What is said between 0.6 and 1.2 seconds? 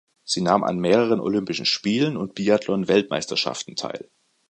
an mehreren